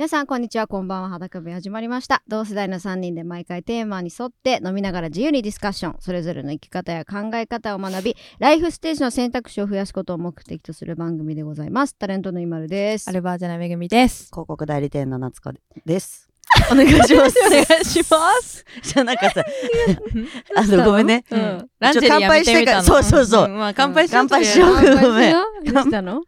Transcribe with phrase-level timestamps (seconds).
[0.00, 0.66] 皆さんこんにちは。
[0.66, 1.08] こんばんは。
[1.10, 2.22] 裸部始まりました。
[2.26, 5.96] 同世代の3人で毎回テーマに沿って飲みながら自由にディスカッション。
[6.00, 11.94] それぞれの生き方や考え方を学びライフステージの選択肢を増やすことを目的とする番組でございます。
[11.96, 13.10] タレントの今るです。
[13.10, 14.30] アルバージャナめぐみです。
[14.32, 15.52] 広告代理店の夏子
[15.84, 16.30] です。
[16.72, 17.36] お願いします。
[17.46, 18.64] お願いします。
[18.82, 19.44] じゃあなんかさ、
[20.56, 21.26] あの、ごめんね。
[21.30, 21.68] うん。
[21.78, 22.84] ランジェリーやめてみたの？
[22.84, 23.48] ちょ乾杯してからそうそうそう。
[23.48, 23.58] ん。
[23.58, 24.26] まあ乾杯しよう。
[24.26, 24.74] 乾杯しよう。
[25.02, 25.34] ごめん。
[25.34, 26.22] どうしたの？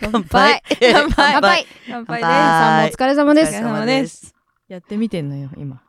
[0.00, 0.62] 乾杯。
[0.80, 1.32] 乾杯。
[1.32, 1.40] 乾杯。
[1.40, 1.66] 乾杯。
[1.88, 2.20] 乾杯。
[2.20, 3.48] でさんもお疲れ様です。
[3.48, 4.34] お疲れ様ですす。
[4.68, 5.82] やってみてんのよ、今。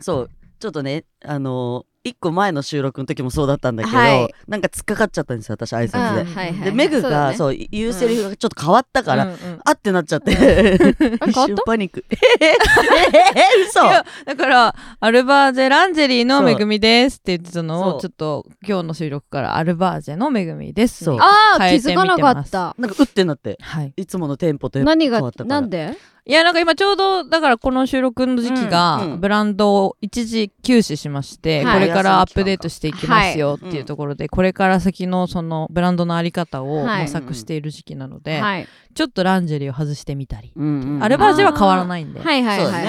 [0.00, 6.24] そう、ちょっとね、あのー、一個前の収録の時もそうだったんだけど、はいなんか突っかかっちゃったんですよ、私挨うん拶で。
[6.34, 10.32] はいはいで、メグが、うそう、言うセリフがちょっと変わったから、うんうんあってなっちゃって。
[10.32, 11.46] 一た？
[11.46, 12.04] 瞬パニック。
[12.10, 12.54] え え
[13.68, 21.20] 嘘いやだから、アルバージェランジェリーのめぐみですって言ってたのを、そうちょっと今日の収録からアルバージェのめぐみですそうに。
[21.22, 23.58] あ気づかなかったなんか、うってなって。
[23.60, 23.92] はい。
[23.96, 25.60] いつものテンポと何が変わったから。
[25.60, 25.96] なんで？
[26.28, 31.80] いや、なんか今ちょうど、だからこの収録の時期が、ブランドを一時休止しまして、はい。
[31.80, 37.02] これからアップデートしていきますよはいっていうところで、これから先のそのブランドのあり方をはい。
[37.04, 38.68] 模索している時期なので、はい。
[38.94, 40.52] ちょっとランジェリーを外してみたり。
[41.00, 42.20] アルバージェは変わらないんで。
[42.20, 42.82] はいはいは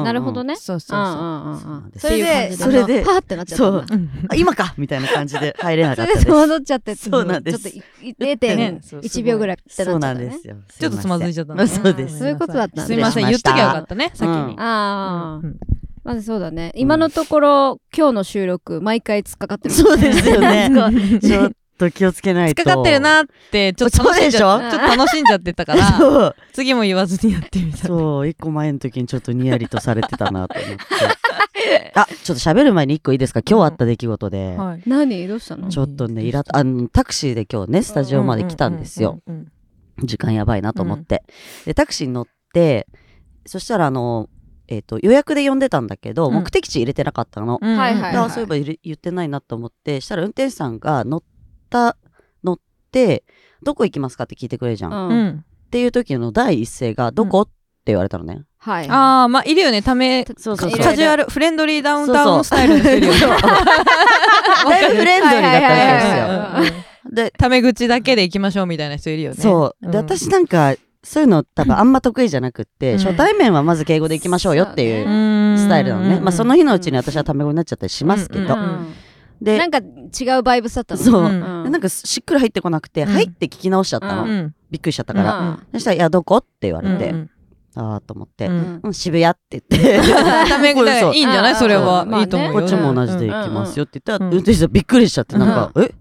[0.00, 0.56] いなるほどね。
[0.56, 1.98] そうそうそう。
[1.98, 3.86] それでそれではーってなっちゃっ
[4.28, 4.36] た。
[4.36, 6.28] 今かみたいな感じで入れなそかったです。
[6.30, 10.56] 戻っちゃってそうなんですちょっといいねそうすご0.1い秒ぐらいそうなんですよ。
[10.78, 11.54] ちょっとつまずいちゃった。
[11.54, 12.18] のそうです。
[12.18, 14.34] そういうことだったすいません、言っときゃよかったね、先に。
[14.34, 14.60] うん。
[14.60, 15.56] ああうん。
[16.04, 16.70] まずそうだね。
[16.74, 19.74] 今のところ今日の収録毎回突っかかってる。
[19.74, 20.70] そうですよね。
[21.20, 22.60] ちょっと気をつけないと。
[22.60, 26.34] 引っかかってるなって、ちょっと楽しんじゃちょっと楽しんじゃってたから。
[26.52, 27.86] 次も言わずにやってみた。
[27.86, 30.82] そう、一個前の時にちょっとニヤリとされてたなと思って。
[31.94, 33.40] あ、ちょっと喋る前に一個いいですか？
[33.48, 34.56] 今日あった出来事で。
[34.58, 34.82] はい。
[34.86, 35.26] 何？
[35.26, 35.68] どうしたの？
[35.68, 39.20] ちょっとね、イラあの、タクシーで今日ね、スタジオまで来たんですよ。
[40.02, 41.22] 時間やばいなと思って。
[41.64, 42.32] で、タクシーに乗って、
[43.46, 44.28] そしたらあの、
[44.68, 46.34] えっ、と、予約で呼んでたんだけど、うん。
[46.34, 47.58] 目的地入れてなかったの。
[47.60, 47.76] うん。
[47.76, 51.22] はいはいであそういえば言ってないなと思ってしたら運転手さんが乗っ
[51.68, 51.96] た
[52.42, 52.58] 乗っ
[52.90, 53.24] て
[53.62, 55.10] どこ行きますかって聞いてくれるじゃん、っうん。
[55.10, 55.44] うん。
[55.70, 57.52] ていう時の第一声が「どこ?」って
[57.86, 58.44] 言われたのね。
[58.58, 58.88] はい。
[58.88, 60.70] ああ、まあ、いるよね、ため、そうそう。
[60.70, 63.18] カジュアル、フレンドリーダウンタウンスタイルの人いるよね。
[63.20, 63.30] そう。
[64.70, 66.84] だいぶフレンドリーだったわけですよ、はいはいはいはい
[67.14, 69.36] でタメ口だけで行きましょうみたいな人いるよね。
[69.40, 70.00] そうで、ん。
[70.00, 70.46] 私なん。
[70.46, 72.98] かそういうの多分あんま得意じゃなくって、うん。
[72.98, 75.10] 初対面はまず敬語で行きましょうよっていうう
[75.54, 78.56] んスタイルなのね、まあ、その日のうちに私はタメ語になっちゃったりしますけど、
[79.40, 83.14] でなんか違うバイブスだったのそう、なんかしっくり入ってこなくて、うん。
[83.14, 84.50] はいって聞き直しちゃったの。
[84.70, 85.58] びっくりしちゃったから、うん。
[85.74, 87.30] そしたら「いやどこ?」って言われて、うん
[87.76, 90.00] ああと思って、ううん渋谷って言って。
[90.48, 91.56] タメ口だからいいんじゃない？
[91.56, 92.06] それは。
[92.20, 92.48] いいと思う。
[92.54, 92.60] よ。
[92.60, 94.32] こっちも同じで行きますよって言ったら、うん。
[94.32, 95.92] 運転手さんびっくりしちゃってなんか「え？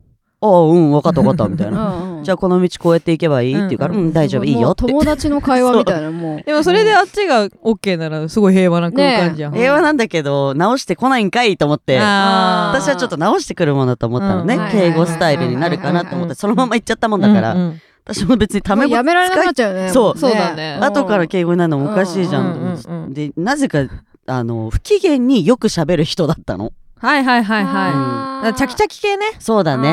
[0.43, 2.23] ああうん分かった分かった」みたいな、うんうん。
[2.25, 3.53] じゃあこの道こうやって行けばいい？
[3.53, 4.83] って言うから「ううんん、大丈夫いいよ」って。
[4.83, 6.41] もう友達の会話みたいなもう。
[6.43, 9.53] でもそれであっちが OK ならすごい平和な空間じゃん。
[9.53, 11.97] ね平和なんだけど直してこないんかいと思って。
[11.99, 12.79] あー。
[12.79, 16.35] 私はちょっと直してくるものだと思ったのね、うん敬語スタイルになるかなと思って。
[16.35, 17.81] そのまま行っちゃったもんだから、うんうん。
[18.05, 19.89] 私も別にたもめ語うやめられなくなっ使ちゃうよね。
[19.89, 20.17] そう。
[20.17, 20.75] そうだね。
[20.77, 23.13] うん後から敬語になるのもおかしいじゃんと思って、うんうんうん。
[23.13, 23.79] でなぜか
[24.25, 26.71] あの不機嫌によく喋る人だったの
[27.03, 28.53] はいはいはいはい。
[28.53, 29.25] チャキチャキ系ね。
[29.37, 29.89] そうだね、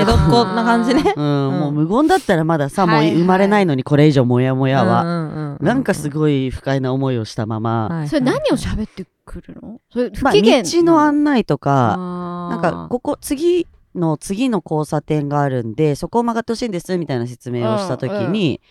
[0.00, 1.12] 江戸っ子な感じね。
[1.14, 1.60] うん、うん。
[1.60, 3.10] もう無言だったらまださ、はいはい。
[3.12, 9.80] もう生まれないのにこれ以上モヤモヤは、はなんかすごい不快な思いをしたまま、それ何を喋ってくるの？
[9.92, 18.62] それ不まあ、機嫌道の案内とか、ななんかここ次の次の交差点があるんでそこを曲がってほしいんですみたいな説明をした時に、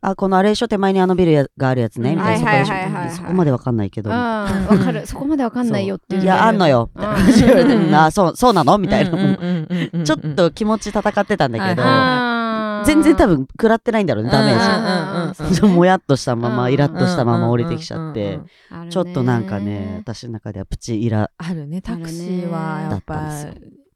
[0.00, 4.46] あこのあれでしょ手前にあのビルやがあるやつねみたいな、はいはいそこまでわかんないけど、うんわ
[4.78, 5.06] かる。
[5.06, 6.22] そこまでわかんないよっていう。
[6.22, 8.06] いやあんのよみたいな。
[8.06, 8.78] あそうそうなの？
[8.78, 12.38] みたいな、ちょっと気持ち戦ってたんだけど、はい
[12.84, 18.38] 全然多分食らってないんだろうねダメージ、 もやっとしたまま、うんイラッとしたまま降りてきちゃって、
[18.88, 23.30] ちょっとなんかね私の中ではプチイラあるねタクシーはやっぱ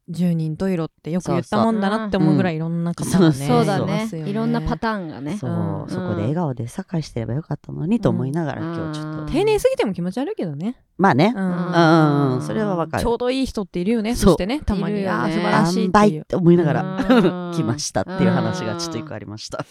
[0.09, 3.65] 10人十色ってよく言ったもんだなって思うぐらいいろんな方がねそうそう。
[3.65, 4.09] だね。
[4.25, 5.37] いろんなパターンがね。
[5.37, 9.27] そう、うんそこで笑顔でサ返してればよかったのにと思いながら、うん今日ちょっと、うん。
[9.27, 10.75] 丁寧すぎても気持ち悪いけどね。
[10.97, 11.43] まあね、うん。
[11.43, 12.33] うんうん。
[12.35, 13.03] うんそれはわかる。
[13.03, 15.17] ちょうどいい人っているよねそしてねたまいるよね。
[15.17, 17.53] にあー素晴らしい塩ってって思いながらうん。
[17.53, 19.65] 来ましたっていう話がちょっと一個ありました。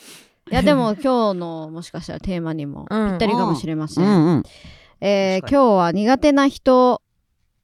[0.50, 4.26] いやでも今日のもしかしたらテーマにもぴったりかもしれませうんん。
[4.26, 4.42] うん、
[5.00, 7.00] え今日は苦手な人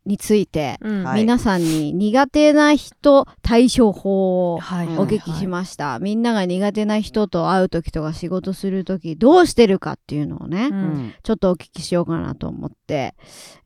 [0.08, 1.04] についてうん。
[1.04, 1.20] はい。
[1.20, 4.86] 皆さんに苦手な人対処法をはい。
[4.96, 10.80] お聞きしました、みんなが苦手な人と会う時とか仕事する時どうしてるかっていうのをね、ううん。
[11.08, 13.14] んちょっとお聞きしようかなと思って、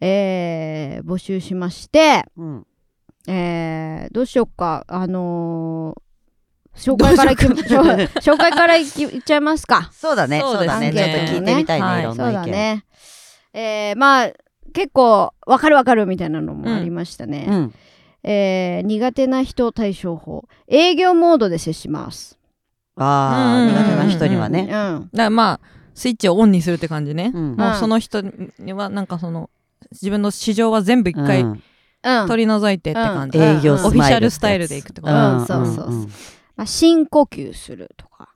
[0.00, 2.66] えー募集しまして、うん。
[3.28, 4.84] えーどうしよっか。
[4.88, 6.02] あのー
[6.74, 9.90] 紹介からいき 紹紹介からいきいっちゃいますか。
[9.92, 10.40] そうだね。
[10.40, 10.58] そですね。
[10.58, 10.92] そううだね。
[10.92, 11.86] ちょっと聞いてみたいね。
[11.86, 12.02] はい。
[12.04, 12.46] そういろんな意見。
[12.46, 12.84] だね。
[13.52, 14.30] えー、まあ
[14.72, 17.74] 結構わかるわかるみたいなのもありましたね、うん。
[18.24, 20.48] えー苦手な人対処法。
[20.68, 22.38] 営業モードで接します。
[22.96, 23.74] ああ、うん。
[23.74, 24.52] 苦手な人にはうん。
[24.52, 24.66] ね。
[24.66, 25.60] だからまあ
[25.94, 27.56] スイッチをオンにするって感じね、うん。
[27.56, 28.22] もうその人
[28.58, 29.50] にはなんかその
[29.92, 31.62] 自分の市場は全部一回うん。
[32.04, 32.26] うん。
[32.26, 33.44] 取り除いてって感じ、うん。
[33.44, 35.46] 営業スマイルオフィシャルスタイルでいくってこと、うん。
[35.46, 35.90] そうそうそう。
[35.90, 36.08] ん。
[36.56, 38.28] まあ、深呼吸するとか、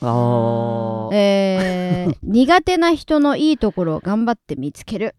[0.00, 1.14] ああ。
[1.14, 5.14] えー苦手な人のいいところを頑張って見つける、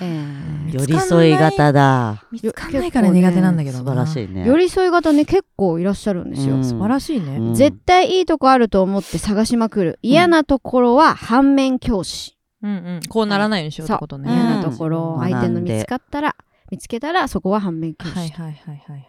[0.00, 2.24] えー寄り添い型だ。
[2.30, 4.46] 見つかんないから苦手なんだけど素な晴らしいね。
[4.46, 6.64] 寄り添い型ね結構いらっしゃるんですよ、うん。
[6.64, 7.54] 素晴らしいね、うん。
[7.54, 9.98] 絶対いいとこあると思って探しまくる。
[10.02, 13.88] 嫌なところは反面教師、うんうん、こうならないようにしよう。
[13.88, 16.36] ってことね、うん嫌なところを相手の見つかったら
[16.70, 19.06] 見つけたらそこは反面教師、はいはいはいはいはい。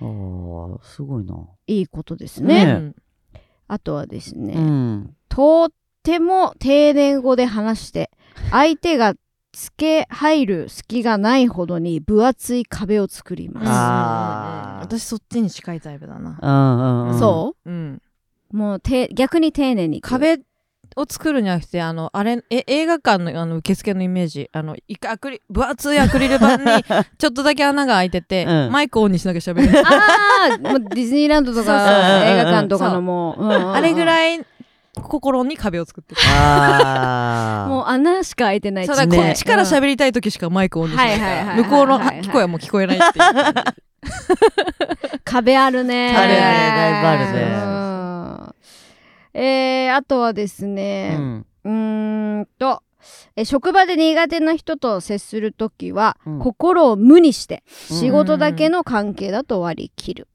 [0.00, 1.34] おーすごいな。
[1.66, 2.64] いいことですね。
[2.66, 2.96] ね、うん
[3.66, 5.16] あとはですね、うん。
[5.28, 5.68] とっ
[6.02, 8.10] ても丁寧語で話して
[8.50, 9.14] 相手が
[9.54, 13.60] つけ入る隙がないほどに分厚い壁を作りま
[14.80, 17.18] す、私そっちに近いタイプだな、うんうんうん。
[17.18, 17.70] そう。
[17.70, 18.00] ん、
[18.52, 20.40] うもうて逆に丁寧に壁
[20.96, 24.50] を作るんじゃなくてあのあれえ映画館のあの受付のイメージ。
[24.52, 26.64] あのいかアクリ分厚いアクリル板に
[27.18, 28.72] ちょっとだけ穴が開いてて、うん。
[28.72, 34.44] マイクオンにしなきゃ喋るああもうディズニーランドとか映画館とかのもう、あれぐいらい
[35.02, 36.20] 心に壁を作ってる。
[37.68, 38.86] もう穴しか開いてない。
[38.86, 39.16] ただね。
[39.16, 41.24] こっちから喋りたい時しかマイクオンにしないか。
[41.24, 43.24] はいはいはいはいら向こうのはいはい聞こえはもう聞こえないっていう。
[45.24, 46.14] 壁あるね。
[46.16, 46.38] あるね。
[46.38, 47.74] だいぶあるね。
[49.36, 51.46] えー、あとはですうね、ん。
[51.64, 52.82] うーんと。
[53.36, 56.38] え職場で苦手な人と接するときは、うん。
[56.38, 60.28] 心を無にしてうん仕事だけの関係だと割り切る、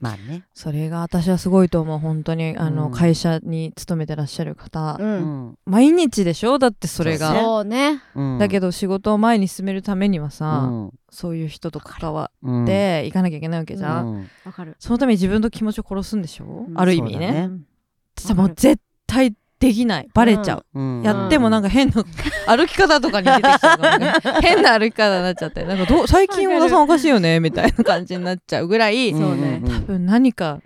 [0.00, 0.44] まあね。
[0.54, 2.56] それが私はすごいと思う本当に。
[2.56, 2.92] あの、うん。
[2.92, 5.48] 会社に勤めてらっしゃる方、ううん。
[5.50, 5.58] ん。
[5.66, 6.58] 毎日でしょ？
[6.58, 7.38] だってそれが。
[7.40, 8.02] そうね。
[8.14, 8.38] うん。
[8.38, 10.90] だけど仕事を前に進めるためにはさ、うん。
[11.10, 12.64] そういう人と関わうん。
[12.64, 14.30] っていかなきゃいけないわけじゃん、うん。
[14.44, 14.74] わかる。
[14.78, 16.80] そのために自分の気持ちを殺すんでしょ、うん。
[16.80, 17.48] ある意味ね。
[17.48, 18.34] ね。
[18.34, 20.08] もう絶対できない。
[20.14, 21.02] バレちゃう、うん。
[21.02, 22.02] やってもなんか変な
[22.46, 25.64] 歩き方とかに出てきちゃうか 変な歩き方になっちゃって。
[25.64, 27.40] なんかどう最近小田さんおかしいよね？
[27.40, 29.70] みたいな感じになっちゃうぐらい、そうねんんん。
[29.70, 30.60] 多分何か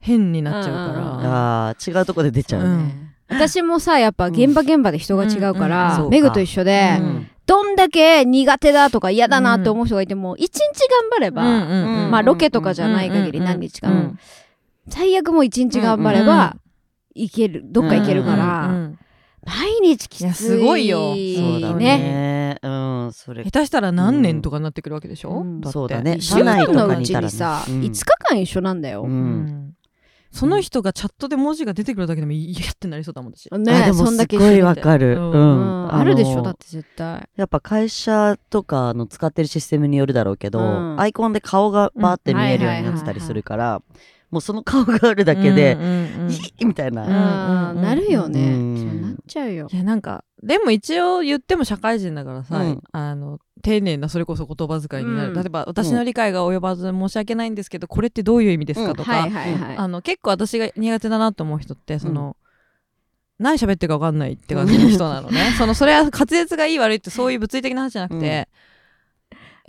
[0.00, 0.94] 変になっちゃううんうんうん。
[0.94, 2.94] から、ああ、違うとこで出ちゃうね。
[3.28, 10.58] 私もさやっぱ現場現場で人が違うから、うんうんメグと一緒で、うんどんだけ苦手だとか嫌だなって思う人がいても一日
[10.88, 14.18] 頑張れば、うんうんうんまあロケとかじゃない限り何日か、うん
[14.88, 16.56] 最悪もう一日頑張れば、
[17.24, 18.98] いけるどっか行けるから、うんうん
[19.46, 20.32] 毎日きつい。
[20.32, 21.14] すごいよ。
[21.14, 22.58] そうだね。
[22.62, 23.44] うん、それ。
[23.44, 25.60] 下手したら何年とかになってくるわけでしょ、うん。
[25.70, 26.14] そうだね。
[26.14, 27.80] 1週間のうちにさ、うん。
[27.80, 29.12] 5日間一緒なんだよ、ううん。
[29.12, 29.72] ん
[30.32, 33.48] その人がチャットで文字が出てくるだけでもいいやってなりそうだもん私。
[33.52, 35.16] ねあでもそんだけすごいわる、かる。
[35.16, 35.86] ううん。
[35.86, 35.94] ん。
[35.94, 37.28] あるでしょのだって絶対。
[37.36, 41.00] やっぱ会社とかの使ってるシステムによるだろうけど、うん。
[41.00, 43.80] アイコンで顔がバーって見えるようになってたりするから、
[44.36, 47.70] もうその顔があるだけで、うんうんうんいいみたいうんな。
[47.70, 49.68] うんなるよね、なっちゃうよ。
[49.72, 52.82] いやなんかでも一応言っても社会人だからさ、うん。
[52.92, 55.34] あの丁寧なそれこそ言葉遣いになる、うん。
[55.34, 59.26] 例えば私の理解が及ばず申し訳ないんですけどこれってどういう意味ですかとか、
[60.02, 62.36] 結構私が苦手だなと思う人ってその、
[63.38, 65.54] 何喋ってるか分かんないって感じの人なのね。
[65.56, 68.48] そのそれは滑舌がいい悪いってそういう物理的な話じゃなくて、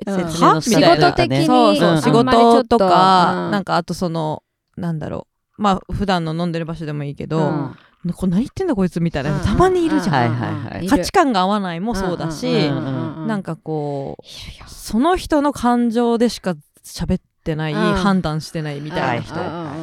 [0.06, 3.52] 仕事的にそうそう、うん仕事とか、うん。
[3.52, 4.44] なんかあとその
[4.78, 5.62] なんだろう。
[5.62, 7.76] まあ普段の飲んでる場所でもいいけど、うん。
[8.14, 9.44] これ何言ってんだこいつみたいな、うん。
[9.44, 10.88] たまにいるじゃん、はいはいはい。
[10.88, 16.56] 価値観が合わないもそうだし、うんうんうんなんかこうその人の感情でしか
[16.86, 17.80] 喋ってない、うん。
[17.80, 19.74] 判断してないみたいな人、は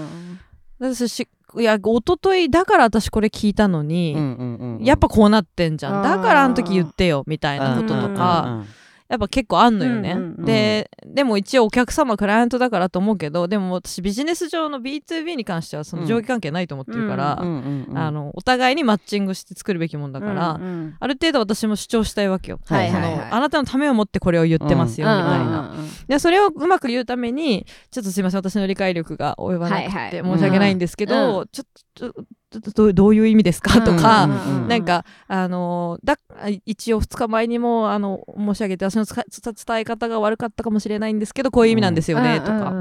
[0.81, 4.85] い私しいや一昨日だから私これ聞いたのに、うんうんうんうん。
[4.85, 6.03] やっぱこうなってんじゃん。
[6.03, 8.67] だからあの時言うんってよみたいなこととか、うんうんうん
[9.09, 10.45] やっぱ結構あんのよね、うんうんうん。
[10.45, 23.17] ででも一応お客様クライアントだからと思うけどでも私ビジネス上の B2B に関してはその上下関係ないと思ってるから、うんうんうんあのお互いにマッチングして作るべきもんだから、うんうんある程度私も主張したいわけよ、はいそはいはい。
[23.17, 25.75] のあなたのためを持ってこれを言ってますよ、みたいな、
[26.09, 32.15] でそれをうまく言うためにちょっとすいません私の理解力が及ばなくて、申し訳ないんですけど、ちょっと
[32.61, 36.19] どうどういう意味ですか、とか、なんかあのだ
[36.67, 42.73] 一応2日前にもあの申し上げて私の伝え方が悪かったかもしれないんですけどこういう意味なんですよね、とか、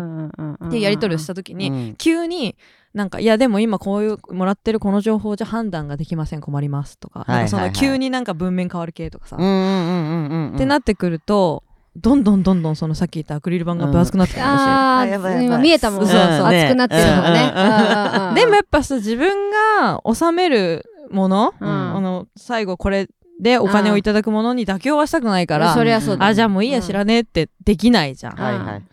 [0.67, 1.95] ってやり取りをした時に、うん。
[1.95, 2.55] 急に
[2.93, 11.63] なんかいやでも今こういうもらってるこの情報じゃ判断ができません困りますとか,、なんかその急になんか文面変わる系とかさ、ってなってくると
[11.95, 15.43] どんどんどんどんそのさっき言ったアクリル板が分厚くなってくるし、ああやばいやばい。
[15.43, 16.07] ー今見えたもん。
[16.07, 17.53] そうそうそう熱くなってるのがね。
[17.55, 23.07] うんうんうんうんでもやっぱさ自分が収めるもの、うんあの最後これ
[23.39, 28.83] でお金をいただくものに妥協はしたくないから、そりゃそうだあじゃあもういいやうん知らねえってできないじゃん、はいはいはい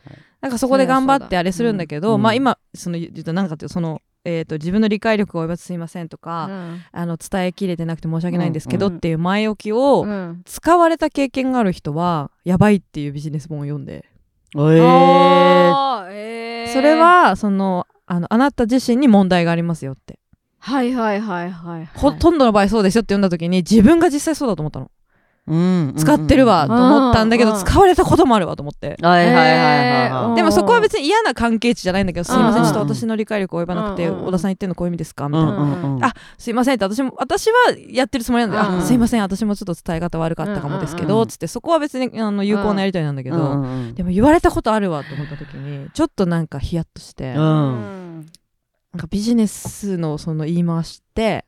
[0.41, 6.83] なんかそこで頑張ってあれするんだけど、うんまあ今その言うとなんかっていうとその、えー、と自分の理解力が及ばずすいませんとか、うん。
[6.93, 10.43] あの伝えきれてなくて申し訳ないんですけど、うんっていう前置きをうん。
[10.45, 14.05] 使われた経験がある人はやばいっていうビジネス本を読んで、
[14.55, 16.11] えー。
[16.11, 16.73] えー。
[16.73, 20.19] それはそのあのあなた自身に問題がありますよって、
[20.59, 21.89] はいはいはいはいはい。
[21.95, 24.91] ほとんどの場合そうですよって読んだ時に自分が実際そうだと思ったの、うん
[25.97, 29.59] 使ってるわと思ったんだけど、使われたこともあるわと思って、はいはい
[30.13, 35.29] はいでもそこは別に嫌な関係値じゃないんだけど、すいません、うんちょっと私の理解力及ばなくて、うん小田さん言ってるのこういう意味ですか？
[35.29, 35.99] みたいな。
[36.09, 43.37] あすいませんって私も私はやってるつもりなんで、うんあすいません私もちょっと伝え方悪かったかもですけど、つってそこは別にあの有効なやり取りなんだけど、
[43.95, 48.27] でも言われたことあるわと思った時にちょっとなんかヒヤッとして、うなんん
[48.99, 51.45] かビジネスのその言い回しって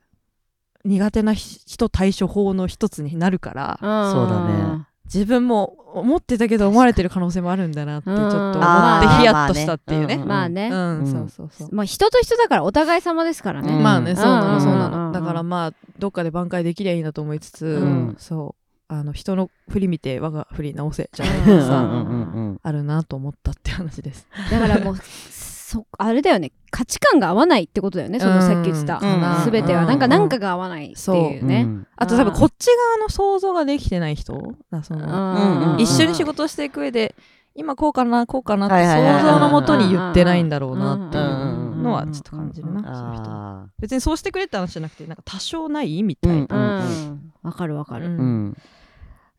[0.85, 3.79] 苦手な人対処法の一つになるから、
[4.13, 4.87] そうだね。
[5.13, 10.17] 自分も思ってたけど思われてる可能性もあるんだなってちょっと思ってヒヤッとしたっていうね。
[10.17, 10.71] まあね。
[10.71, 11.69] そうそうそう。
[11.71, 15.13] まあ人と人だからお互い様ですからね、うんまあね、そうなの、そうなの。
[15.13, 18.17] だからまあ、どっかで挽回できりゃいいなと思いつつ、うん。
[18.19, 18.55] そ
[18.89, 24.27] う、あの、人の振り見て我が振り直せじゃないうんけどさ、あるなと思ったって話です。
[24.51, 24.97] だからもう
[25.73, 26.53] そあれだよね。
[26.71, 28.21] 価値観が合わないってことだよね。
[28.21, 29.51] そのさっき言ってた、うん。
[29.51, 29.89] 全ては、うん。
[29.89, 31.67] なんかなんかが合わないっていうね、う。
[31.67, 31.87] ん。
[31.97, 37.15] あと多分こっち側の想像ができてない人だその、一緒に仕事していく上で、
[37.55, 43.67] 今こうかな、こうかなって想像のもとに言ってないんだろうなっていうのはちょっと感じるな。
[43.79, 46.81] 別にそうしてくれって話じゃなくて、なんか多少ないみたいな。
[46.81, 48.07] うんうんわかるわかる、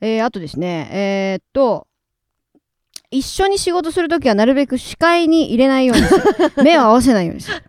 [0.01, 0.89] えーあとですね。
[0.91, 1.87] えーっと
[3.13, 6.23] 一緒に仕事するときはなるべく視界に入れないようにする。
[6.63, 7.63] 目を合わせないようにする。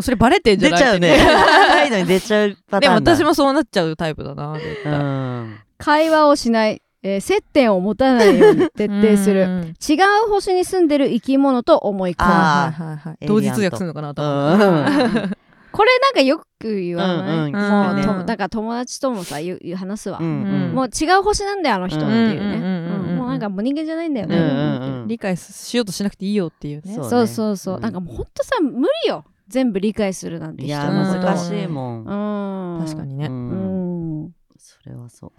[0.00, 1.16] それバレてんじゃない出ちゃうね。
[1.24, 3.16] ないのに出ちゃうパタでもーンだ。
[3.16, 4.92] 私もそうなっちゃうタイプだな、絶う対。
[4.98, 5.58] ん。
[5.78, 9.42] 会話をしない、えー接点を持たないように徹底する。
[9.42, 9.94] うん違
[10.26, 12.32] う星に住んでる生き物と思い込む。
[12.32, 15.36] あはいはい同時通訳するのかなうと思ってん。
[15.72, 18.02] これなんかよく言わない、うんうんもう聞くね。
[18.04, 20.28] とだから友達ともさ言う言う話すわ、うんう
[20.72, 20.74] ん。
[20.74, 23.01] もう違う星なんだよあの人っていうね、うんうんうんうん
[23.32, 25.08] なんかもう人間じゃないんだよね、うんうんうん。
[25.08, 26.94] 理解しようとしなくていいよっていうね。
[26.94, 27.10] そうね。
[27.10, 27.82] そうそうそう、うん。
[27.82, 29.24] なんかもうほんとさ無理よ。
[29.48, 32.78] 全部理解するなんていや人のこと難しいもん。
[32.78, 32.84] うん。
[32.84, 33.26] 確かにね。
[33.26, 34.22] うん。
[34.22, 34.30] うん。
[34.56, 35.32] それはそう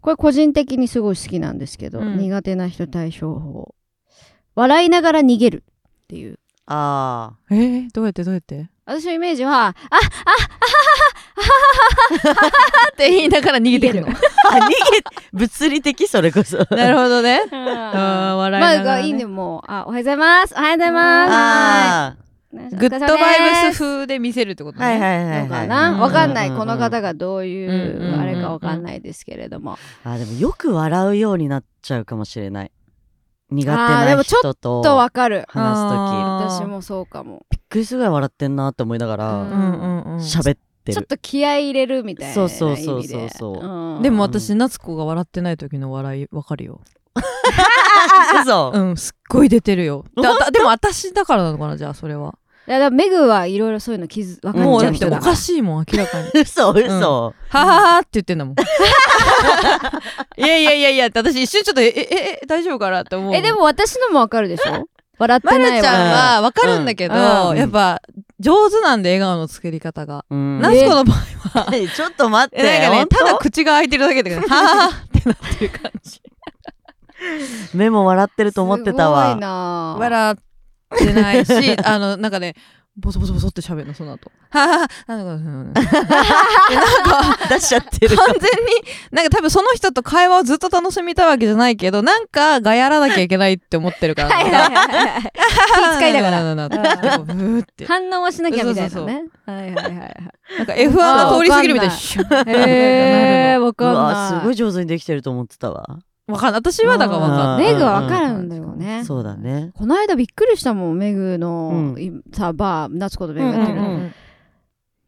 [0.00, 2.18] これ個人的にすごい好きなんですけど、うん。
[2.18, 3.74] 苦手な人対処法。
[4.54, 6.38] 笑いながら逃げるっていう。
[6.66, 8.68] あえー、どうやってどうやって？
[8.84, 9.74] 私のイメージはあああ
[12.92, 14.08] って言いながら逃げてくるの。
[14.08, 14.14] あ逃
[14.68, 14.74] げ
[15.32, 17.42] 物理的それこそなるほどね。
[17.52, 18.84] あ笑いながら、ね。
[18.84, 22.16] まあいいねもうあおはようございますおはようございます
[22.76, 25.06] グッドバイブス風で見せるってことはいね。
[25.06, 32.72] はいはいはいかなわかんないこの方がどういうあれかわかんないですけれどもあでもよく笑うようになっちゃうかもしれない
[33.50, 40.16] 苦手なあでもちょ人ととわかる話す時あー私もそうかもくりするぐらい笑ってんなって思いながうらうんうんうん。
[40.18, 46.80] 喋ってるちょっと気合い入れるみたいな意そう味でそうそうそうそううんでも私、夏子が笑ってない時の笑いわかるよ。
[48.42, 50.04] 嘘うん、すっごい出てるよ。
[50.50, 52.36] でも私だからなのかな、じゃあそれは。
[52.66, 56.30] いやだからメグはいろいろそういうの気づ分かもうだっておっちゃう人だからかしいもん、明らかに。
[56.40, 58.54] 嘘嘘はははって言ってんだもん。
[60.38, 63.34] いやいやいやいやって私一瞬ちょっとえええ大丈夫かなって思う。
[63.34, 64.86] えでも私のもわかるでしょ？
[65.18, 67.14] 笑ってまるちないわゃんはわかるんだけど、
[67.50, 67.56] うん。
[67.56, 68.00] やっぱ
[68.40, 70.24] 上手なんで笑顔の作り方が。
[70.30, 70.60] うん。
[70.60, 76.20] 夏子の場合は、えちょっと待ってえなんかねただ口が開いてるだけで、 はははってなってる感じ。
[77.74, 79.28] 目も笑ってると思ってたわ。
[79.28, 79.96] すごいな。
[79.98, 80.36] 笑っ
[80.98, 82.56] てないし、あの、なんかね、
[82.96, 84.30] ボソボソボソって喋るの、その後。
[84.50, 85.80] はははなんか、
[87.48, 88.48] 出しちゃってる完全に、
[89.10, 94.28] なんか多分その人と会話をずっと楽しみたいわけじゃないけど、なんかがやらなきゃいけないって思ってるから。
[94.36, 97.86] はいはいはいはい気使いながらなって。
[97.86, 100.16] 反応はしなきゃみたいなねはいはいはいはい
[100.58, 106.60] なんか F1 が通り過ぎるみたいにシュッへえわうかんないわすごい上手にできてると思ってたわわかんない。
[106.60, 107.72] 私はだからわかんない。
[107.72, 109.04] メグはわかるんだよね。
[109.04, 109.72] そうだね。
[109.74, 112.02] この間びっくりしたもんメグの、うん。
[112.02, 114.14] いさバー夏子とメうんグやってる、うんうん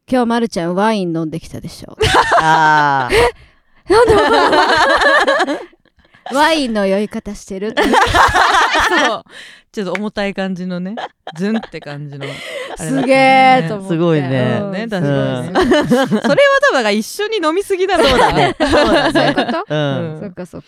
[0.07, 1.97] 今日まるちゃんワイン飲んできたでしょ。
[2.39, 3.15] あー。
[3.91, 5.59] なんでわかんない。
[6.31, 7.81] ワインの酔い方してるって。
[9.07, 9.23] そう。
[9.71, 10.95] ちょっと重たい感じのね、
[11.35, 12.25] ズンって感じの。
[12.77, 13.93] すげえと思って。
[13.95, 14.59] すごいね。
[14.61, 14.71] うん。
[14.73, 15.59] ね確かにね。
[15.89, 18.55] それは多分だから一緒に飲みすぎだろそうだね。
[18.59, 19.45] そうだそういうね。
[19.45, 19.65] こと？
[19.67, 20.19] うん。
[20.21, 20.67] そっかそっか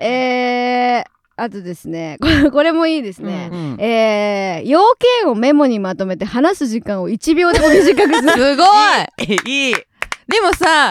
[0.00, 4.80] えー、あとですねこれ これもいいですね、うんえー、要
[5.22, 8.30] 件をメモにまとめて話す時間を1秒でも短くする。
[8.32, 9.40] すごい。
[9.68, 9.74] いい。
[10.28, 10.90] でもさ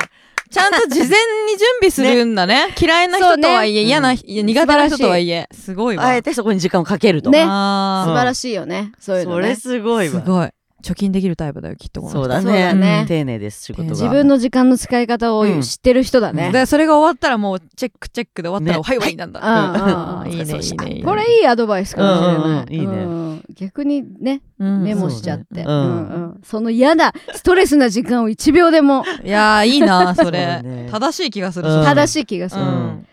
[0.50, 2.74] ちゃんと事前に準備するんだね。
[2.80, 3.88] 嫌いな人とはいえ、ね。
[3.88, 4.16] 嫌な、うん。
[4.16, 5.48] いや苦手な人とはいえ。
[5.54, 6.06] すごいわ。
[6.06, 7.30] あえてそこに時間をかけると。
[7.30, 7.42] ね。
[7.42, 8.92] 素晴らしいよね。
[9.00, 9.44] そういうのね。
[9.44, 10.22] それすごいわ。
[10.22, 10.50] すごい
[10.84, 12.20] 貯金できるタイプだよきっとこの人。
[12.22, 13.02] そうだそうだね。
[13.02, 13.90] ね丁寧です、仕事が。
[13.90, 15.62] 自分の時間の使い方をうん。
[15.62, 20.34] 知ってる人だね、でそれが終わったらもうチェックチェックで終わったら、ねはい終わりなんだ、うんうんうんい。
[20.34, 21.04] いねいいねいいね。
[21.04, 22.86] これいいアドバイスかもしれない、うんうんうんいいね。
[22.86, 23.44] うん。
[23.56, 24.84] 逆にねうん。
[24.84, 25.66] メモしちゃって、そうね。
[25.68, 26.24] うんうん。
[26.24, 26.42] うん。
[26.44, 29.04] その嫌なストレスな時間を1秒でも。
[29.24, 30.60] いやーいいな それ。
[30.62, 30.90] そうね。
[30.92, 31.84] 正しい気がする、うん。
[31.84, 33.06] 正しい気がする、うん。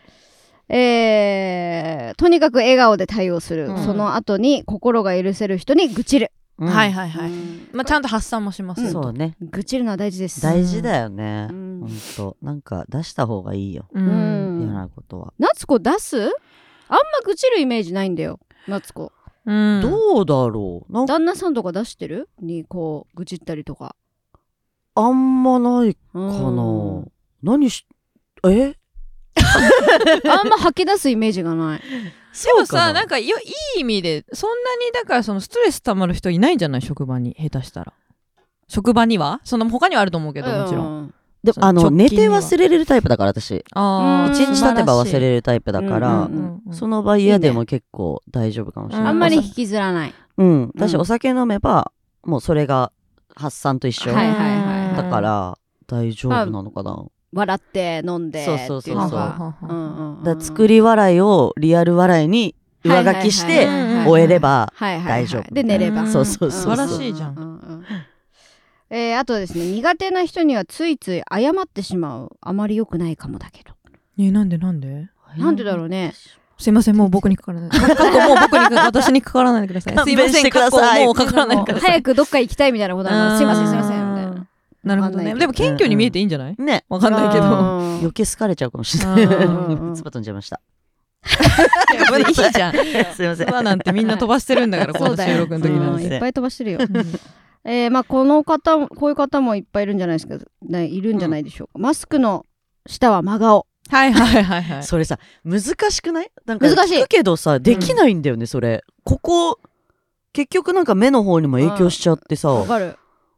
[0.69, 3.85] えーとにかく笑顔で対応する、うん。
[3.85, 6.69] その後に心が許せる人に愚痴る、うん。
[6.69, 7.69] はいはいはい、うん。
[7.73, 9.37] まあ、ちゃんと発散もします、うんそうね。
[9.41, 10.41] 愚痴るのは大事です。
[10.41, 11.49] 大事だよね。
[11.51, 11.55] う。
[11.55, 11.81] ん。
[11.81, 12.37] ほんと。
[12.43, 13.87] なんか出した方がいいよ。
[13.93, 14.61] ううん。
[14.61, 15.35] ん嫌なことは。
[15.39, 16.19] 夏子出す？
[16.19, 16.31] あんま
[17.25, 18.41] 愚痴るイメージないんだよ。
[18.69, 19.13] 夏子。
[19.45, 19.81] うん。
[19.83, 21.07] どうだろう？
[21.07, 22.29] 旦那さんとか出してる？
[22.41, 23.95] にこう愚痴ったりとか。
[24.95, 27.05] あんまないかかな。
[27.43, 27.87] 何し、
[28.49, 28.75] え？
[30.29, 31.81] あんま吐き出すイメージがない
[32.45, 36.83] でもさなんかよいい意味でそんなにだからそのストレス溜まる人いないんじゃない？
[36.83, 37.93] 職場に下手したら。
[38.69, 39.41] 職場には？
[39.45, 41.15] その他にはあると思うけどもちろん、ん
[41.45, 43.53] でもあの、寝て忘れれるタイプだから私。
[43.55, 49.09] 一日経てば忘れるタイプだから、うんうんうんその場嫌でも結構大丈夫かもしれない。
[49.09, 50.15] あんまり引きずらない。
[50.37, 50.73] うん。
[50.75, 51.01] 私うん。
[51.03, 51.93] お酒飲めば、
[52.25, 52.91] もうそれが
[53.37, 54.13] 発散と一緒。
[54.13, 54.97] はいはいはいはい。
[54.97, 57.05] だから大丈夫なのかな。
[57.37, 63.67] 笑って飲んでそうそうそうっていのそうだ作り笑いをリアル笑いに上書きして
[64.07, 65.53] 終えれば、大丈夫。
[65.53, 66.03] で寝れば。
[66.03, 66.13] うん。
[66.13, 67.85] そうそうそう素晴らしいじゃん。
[68.91, 72.37] えーあとですね苦手な人にはついつい謝ってしまう。
[72.41, 73.73] あまり良くないかもだけど。
[74.19, 75.09] えなんでなんで？
[75.37, 76.15] なんでだろうね。
[76.59, 77.71] すいませんもう僕にかからない。
[77.79, 79.99] もう僕にか私にかからないでください。
[80.05, 80.81] すいませんください。
[80.81, 81.91] かっこもうかからないでください。
[81.91, 84.11] 早くどっか行きたいみたいなことなのすいませんすいません。
[84.11, 84.47] みたいな
[84.87, 85.35] なるほどね。
[85.35, 86.57] でも謙虚に見えていいんじゃない？
[86.59, 86.85] ね。
[86.89, 87.45] わかんないけど。
[87.45, 87.99] うん。
[87.99, 89.25] 余計好かれちゃうかもしれない。
[89.25, 89.33] うん。
[89.33, 89.89] うん。
[89.89, 89.95] うん。
[89.95, 90.23] つば飛ん。
[90.23, 90.61] じゃいました。
[91.27, 92.73] いいじゃん。
[93.15, 93.47] すいません。
[93.49, 93.81] 妻なん。
[93.81, 94.07] てみん。
[94.07, 94.71] な飛ばしてるん。
[94.71, 95.99] だからこの収録の時なん。
[95.99, 96.13] てうん。
[96.13, 96.79] いっぱい飛ばしてるよ
[97.65, 99.99] えーまあこの方もこういう方もいっぱいいるん。
[99.99, 101.19] じゃないですかねいるん。
[101.19, 102.47] じゃないでしょうかマスクの
[102.87, 106.59] 下は真顔はいはいはいはいそれさ、難しくないなん。
[106.59, 108.23] か難しいけどさ、できないん。
[108.23, 108.85] だよね、それ。
[109.05, 109.61] ここ、
[110.33, 110.85] 結局なん。
[110.85, 112.97] か目の方にも影響しちゃってさ、わかる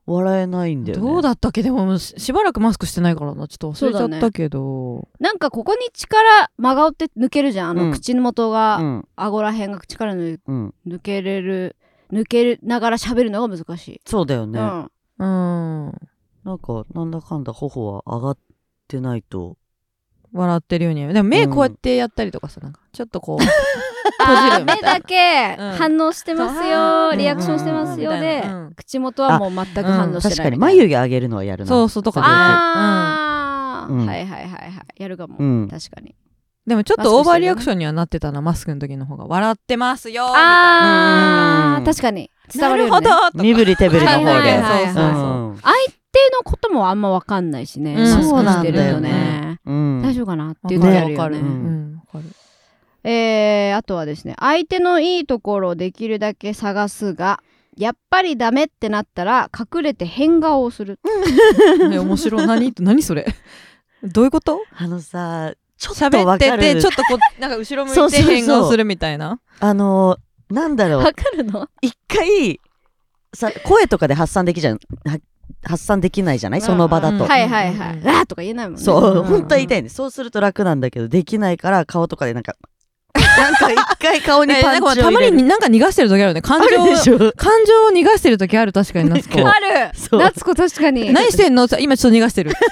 [0.08, 1.04] 笑えないんだよね。
[1.06, 1.62] どうだったっけ？
[1.62, 3.46] でもししばらくマスクしてないからな。
[3.46, 7.70] ちょっと忘れちゃったけど、なんかここに力真顔って抜けるじゃん。
[7.70, 7.92] あの、うん。
[7.92, 10.74] 口元が、うん、顎らへんが力抜うん。
[10.86, 11.76] 抜けれる
[12.10, 14.58] 抜けながら喋るのが難しい、そうだよね。
[14.58, 15.86] うん。
[15.86, 15.94] うん。
[16.44, 18.38] なんか、なんだかんだ頬は上がっ
[18.88, 19.58] てないと。
[20.32, 21.06] 笑ってるように。
[21.12, 23.38] でも目うんこうやってやったりとかさなんかちょっとこう
[24.20, 24.74] 閉じるみた。
[24.78, 25.72] いな目だけうん。
[25.72, 28.10] 反応してますよ、そうリアクションしてますよ。
[28.12, 28.74] うんで、うんうん。
[28.74, 31.68] 口元はもう全く反応してない確かに、眉毛上げるのはやるな。
[31.68, 34.06] そうそうとかねあー、うん。
[34.06, 35.68] はいはいはいはいやるかも、うん。
[35.70, 36.14] 確かに。
[36.66, 39.24] でもちょっとオーバーリアクションにはなってたなマスクの時の方が。
[39.26, 42.30] 笑ってますよみたいうんあー確かに。
[42.54, 43.42] 伝わるよ、ね、なるほどとか。
[43.42, 44.24] 身振り手振りの方で。
[44.26, 45.52] はいはいはいはいそうそうそうう。
[45.52, 45.56] んっ
[46.12, 48.00] ていうのこともあんま分かんないしね、うん。
[48.00, 49.10] マスクそうなんしてるとだよね。
[49.10, 49.60] ね。
[49.64, 50.02] うん。
[50.02, 51.36] 大丈夫かなっていう時あるよねわかる。
[51.36, 51.50] わかる。
[51.50, 51.92] ううん。
[51.92, 52.24] んわかる
[53.04, 57.40] えーあとはですね相手のいいところをできるだけ探すが
[57.76, 60.98] やっぱりダメってなったら隠れて変顔をする。
[61.88, 62.46] ね面白い。
[62.46, 62.74] 何？
[62.80, 63.24] 何それ？
[64.02, 64.60] どういうこと？
[64.76, 66.62] あのさ、ちょっと喋ってわかる。
[66.62, 69.40] てちょっとこうなんか後ろ向いて変顔するみたいな。
[69.60, 70.18] あの、
[70.50, 70.98] なんだろう。
[71.02, 71.12] わ。
[71.12, 71.68] かるの？
[71.80, 72.60] 一回、
[73.32, 75.18] さ、声とかで発散できじゃん、は
[75.64, 76.60] 発散できないじゃない？
[76.60, 77.16] その場だと。
[77.16, 78.82] うんはいはいはい、うんあーとか言えないもんね。
[78.84, 79.88] そう、うん本当は言いたいね。
[79.88, 82.54] そうすると楽なんだけど、できないから顔とかでなんか、
[83.14, 85.20] なんか一回顔にねパンチをたま。
[85.22, 86.42] になんか逃がしてる時あるよね。
[86.42, 87.32] 感情ょ。
[87.36, 89.90] 感情を逃がしてる時ある確かに夏子ある。
[90.18, 91.12] 夏子確かに。
[91.12, 91.66] 何してんの？
[91.66, 92.52] さ今ちょっと逃がしてる。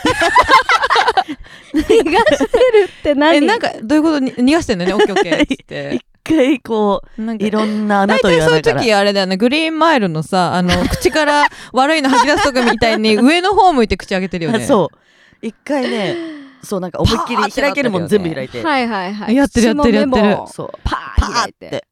[1.75, 3.37] 逃がしてるって何？
[3.37, 4.19] えなんかどういうこと？
[4.21, 4.95] に逃がしてんのね。
[4.95, 5.95] オッケーオッケーって。
[5.97, 8.83] 一回こなんかう、いろんな穴大という体そういう穴から。
[8.83, 14.99] 時あれだよねグリーンマイルのさあの 口から悪いの吐き出すとかみたいに 上の方向いて口開けてるよねそう。
[15.47, 16.17] 一回ね、
[16.63, 18.63] そうなんか思いっきり開けるもん全部開いて。
[18.63, 20.71] はいはいはいやってるやってるやってるそう。
[20.85, 21.87] パパー開て。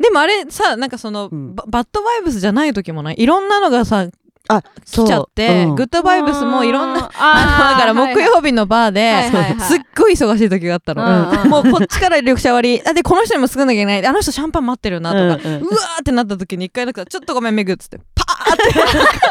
[0.00, 3.16] でもあれさなんかその、うんババッドバイブスじゃない時もない？
[3.18, 4.06] いろんなのがさ
[4.50, 5.74] あ来ちゃって、うん。
[5.76, 9.60] グッドバイブスもいろんなあだから木曜日のバーで、はいはいはい。
[9.60, 12.82] すっごい忙しい時があったの、うんうんもうこっちから緑茶割り。
[12.84, 14.06] あでこの人にも作んなきゃいけない。
[14.06, 15.60] あの人シャンパン待ってるなとか、ううん。
[15.62, 18.56] うんわーってなった時に一回なんかちょっとごめんめぐっつって パーっ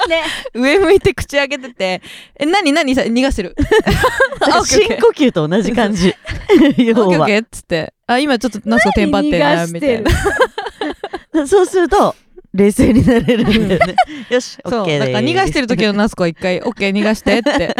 [0.06, 2.02] てね上向いて口開けてて
[2.40, 2.96] え何何？
[2.96, 3.56] さ逃がしてる。
[4.66, 6.14] 深呼吸と同じ感じ。
[6.78, 7.08] 要は。
[7.08, 7.94] オッケーオッケーっつって。
[8.08, 10.04] あ今ちょっとナスコテンパってなみたい
[11.34, 11.48] な。
[11.48, 12.16] そうすると
[12.54, 13.96] 冷静になれるんだよね。
[14.30, 15.00] よしそう OK です。
[15.00, 17.76] だから逃がしてる時のナスコは一回オッケー逃がしてって。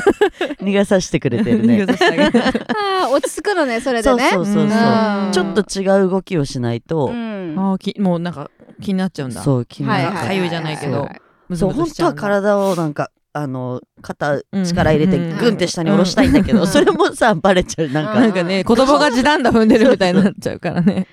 [0.62, 4.64] 逃がさせてくれてる逃ねあ あー落ち着くのねそれでそうねそうそうそう。
[4.64, 5.32] うん。
[5.32, 7.54] ちょっと違う動きをしないと、うん。
[7.58, 9.42] あーきもうなんか気になっちゃうんだ。
[9.42, 11.08] そう気になるかゆいじゃないけど
[11.54, 14.64] そう本当は体をなんかあの肩うん。
[14.64, 15.36] 力入れてうん。
[15.36, 16.66] グンって下に下ろしたいんだけど、うん。
[16.66, 17.88] それもさバレちゃう。
[17.88, 21.06] なんか、なんかね子供が地団打踏んでるみたいになっちゃうからね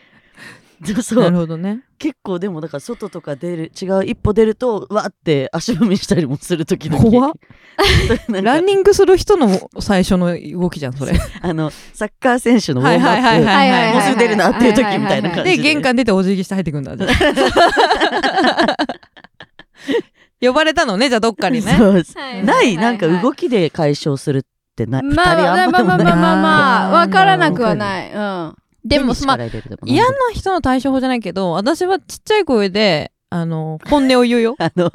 [0.89, 1.81] なるそうほどね。
[1.99, 7.31] 結構でもだから外とか出る違う一歩出るとわって足踏みしたりもする時々怖っ。
[8.41, 11.13] ランニングする人の最初の動きじゃんそれ。
[11.41, 15.57] あのサッカー選手のウォームアップ、はいはいはいはいはいもうすぐ出るなっていう時みたいな感じで。
[15.57, 18.75] 玄関出てお辞儀して入ってくんだじゃあ。
[20.41, 21.71] 呼ばれたのねじゃあどっかにね。
[21.73, 24.41] はいないなんか動ききで解消するっ
[24.75, 26.89] てない、二まあまあ人あんまあまあまあまあまあ。
[26.89, 28.11] ないわからなくはない。
[28.11, 29.37] うんでもまあ
[29.85, 34.55] 嫌な人の対処法じゃないけど私はちっちゃい声であの本音を言うよ。
[34.59, 34.91] あの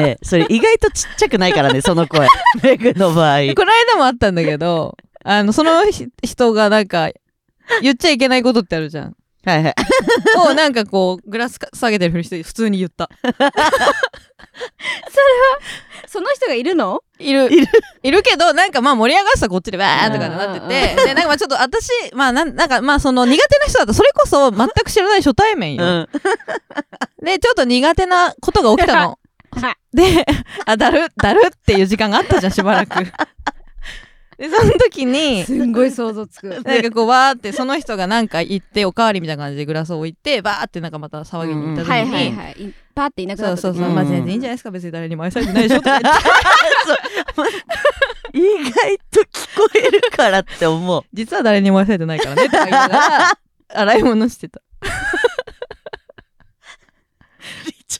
[0.00, 2.26] ねそれ意外とちっちゃくないからね その声。
[2.62, 3.40] メグの場合。
[3.54, 7.10] この間もあったんだけどあのそのひ人がなんか
[7.82, 9.74] 言っちゃいけないことってあるじゃんはいはい。
[10.50, 13.08] をなんかこうグラスか下げてるふりして普通に言った。
[16.06, 17.02] その人がいるの？
[17.18, 17.52] いる。
[17.52, 17.66] いる。
[18.02, 26.08] いるけどなんかまあ盛り上がってたらこっちでわーとかなっててでなんかまあちょっと私まあなんなんかまあその苦手な人だとそれこそ全く知らない初対面よ、うん。
[27.24, 29.18] でちょっと苦手なことが起きたの。
[29.92, 30.24] で
[30.64, 32.94] あだるだるっていう時間があったじゃんしばらく
[34.38, 36.48] でその時にすんごい想像つく。
[36.64, 42.52] なんかこうわーってその人がなんか言っておかわりみたいな感じでグラスを置いてバーってなんかまた騒ぎに行った時に、はいはいはい。
[42.58, 43.94] いパーっていなくなった時そうそうそう、うん。
[43.94, 44.70] まあ全然いいんじゃないですか。
[44.70, 46.20] 別に誰にも愛されてないでしょとか言って。
[48.34, 49.24] 意外と聞
[49.56, 51.04] こえるからって思う。
[51.12, 54.60] 実は誰にも愛されてないからねとか言いながら洗い物してた。
[54.82, 54.88] で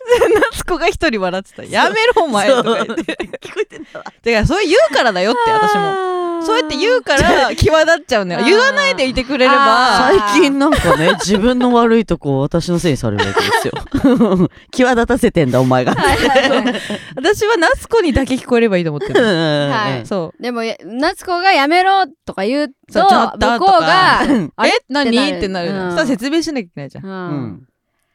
[0.52, 3.02] 夏子が一人笑ってた「やめろお前」とか言って。
[3.42, 6.12] 聞こえてんだわてかそう言うからだよって私も。
[6.44, 10.10] そうやって言うから際立っちゃうんだよ言わないでいてくれれば。
[10.32, 14.48] 最近なんかね 自分の悪いとこを私のせいにされるわけですよ。
[14.72, 15.94] 際立たせてんだお前が。
[15.94, 16.74] はいはいはい。
[17.14, 20.06] 私は夏子にだけ聞こえればいいと思ってるはい。
[20.06, 20.42] そう。
[20.42, 24.72] でもや夏子がやめろとか言うと向こうがあれ？
[24.88, 25.10] 何？
[25.10, 25.36] ってなる。
[25.36, 25.68] ってなる。
[25.68, 25.96] じゃんうん。
[25.96, 27.04] そしたら説明しなきゃいけないじゃん。
[27.04, 27.62] ううんん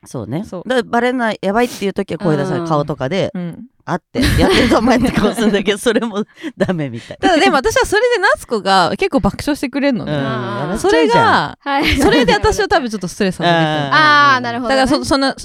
[0.07, 0.43] そうね。
[0.43, 0.69] そう。
[0.69, 2.59] だからバレないやばいっていう時は声出さうん。
[2.61, 3.65] ない顔とかでうん。
[3.85, 6.25] あってやってるぞお前って顔するんだけど それも
[6.57, 11.25] ダメみたいただでも私はそれで夏子が結構爆笑してくれるのうんね、んやらせそれちゃうじゃん。
[11.25, 11.97] がはい。
[11.97, 14.75] それで私は多分ちょっとストレス発散できたのああなるほどね。
[14.75, 15.35] だからそその本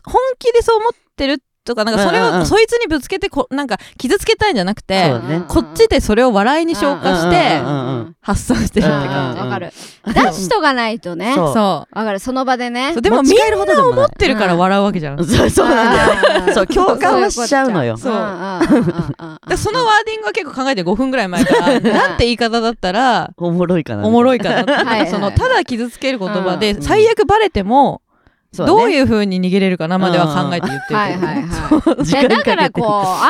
[0.40, 2.46] 気でそう思ってるとかなんかそれを、うんうんうん。
[2.46, 5.42] そいつにぶつけてこなんか傷つけたいんじゃなくて、そうね。
[5.46, 9.72] こっちでそれを笑いに消化してうんうんうんうん発散してるってうん感じ、わかる。
[10.06, 11.35] 出しとかないとね。
[11.35, 11.52] そう。
[11.52, 12.20] そわかる。
[12.20, 12.90] その場でね。
[12.90, 16.54] うそうでもみんな思ってるから笑うわけじゃん、そうそうなんだよ。
[16.54, 17.96] そう共感はしちゃうのよ。
[17.96, 18.80] そううんうんうんうんう
[19.35, 24.06] んでそのワーディングは結構考えて5分ぐらい前からなんて言い方だったらおもろいかな。
[24.06, 28.02] おもろいかなそのただ傷つける言葉でうん最悪バレても
[28.56, 30.94] どういう風に逃げれるかなまでは考えて言って
[32.22, 33.28] るだからこう暗号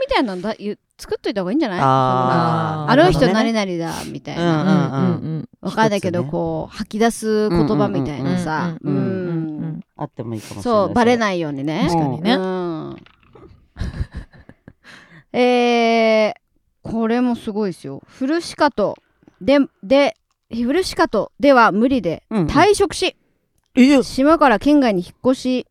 [0.00, 1.78] みたいなのだゆ作っといた方がいいんじゃない？
[1.82, 2.92] あー。
[2.92, 3.52] あの人なるほどね。
[3.52, 4.42] 何々だみたいうん。
[4.42, 5.48] なうんうんうん。
[5.60, 8.76] わかんないけどこう吐き出す言葉みたいなさ。
[9.96, 10.84] あってもいいかもしれない。
[10.84, 11.86] そうバレないようにね。
[11.88, 12.34] 確かにね。
[12.34, 12.96] うん。
[15.32, 16.40] えー
[16.82, 18.02] これもすごいですよ。
[18.06, 18.96] フルシカト
[19.42, 20.16] でで
[20.50, 22.46] フルシカトでは無理でうんうん。
[22.46, 23.14] 退職し
[24.02, 25.66] 島から県外に引っ越し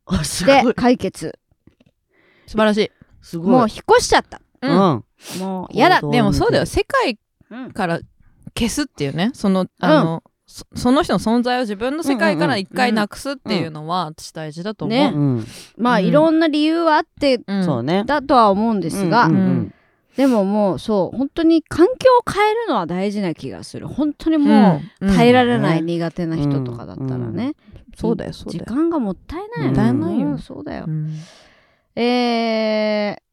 [0.46, 1.38] で解決。
[2.46, 2.92] 素晴らしい。
[3.22, 3.52] すごい。
[3.52, 4.40] もう引っ越しちゃった。
[4.62, 5.04] ううんん
[5.40, 6.02] もうやだ。
[6.02, 6.66] でもそうだよ。
[6.66, 7.18] 世界
[7.52, 7.72] うん。
[7.72, 8.00] から
[8.58, 9.32] 消すっていうね。
[9.34, 15.12] そのあの、そその人の存在を自分の世界から一回なくすっていうのは私大事だと思う、ね。
[15.14, 15.38] うん。
[15.38, 15.48] うん。
[15.78, 17.66] まあいろんな理由はあってうん。
[17.66, 18.04] そうね。
[18.06, 19.74] だとは思うんですが、うんうんうん。
[20.16, 23.88] でももうそう本当に環境を変えるのは大事な気がする。
[23.88, 25.16] 本当にもううん。
[25.16, 27.54] 耐えられないうん苦手な人とかだったらね、
[27.96, 30.28] そうだよそう時だよ、間がもったいないもったいないよ。
[30.30, 30.86] うんそうだよ。
[30.88, 31.14] う、ん。
[31.96, 33.29] えー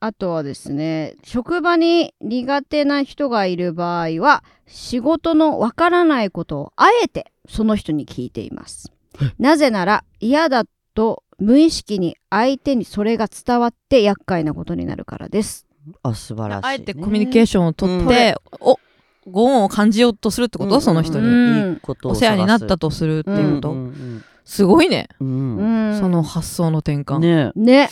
[0.00, 8.92] あとはですね職場に苦手な人がいる場合は仕事のわからないことをあえてその人に聞いています。
[9.38, 15.66] なぜなら嫌だと無意識に相手にそれが伝わって厄介なことになるからです。
[16.02, 18.78] あ素晴らしい、ね、あえてコミュニケーションをとって、お
[19.26, 21.72] ご恩を感じようとするってこと、うんその人に、うん。
[21.72, 27.52] いいことをお世話になったとするっていうこと、うんすごいね、その発想の転換、ね。
[27.54, 27.90] ね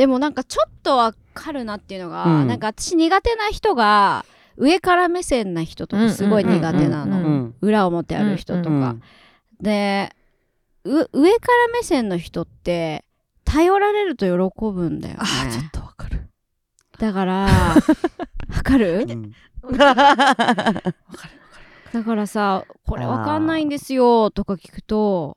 [0.00, 2.48] でもなんかちょっとわかるなっていうのが、うん。
[2.48, 4.24] なんか私苦手な人が
[4.56, 9.02] 上から目線な人とかすごい苦手なの、うんうん裏表ある人とか、うん
[9.60, 10.16] で
[10.84, 13.04] う上から目線の人って
[13.44, 14.32] 頼られると喜
[14.72, 15.20] ぶんだよね。
[15.20, 16.30] あーちょっとわかる。
[16.98, 17.32] だから
[18.48, 19.06] わかる？
[19.06, 19.32] うん。
[19.76, 19.84] だ
[22.04, 25.36] からさこれわかんないんですよとか聞くと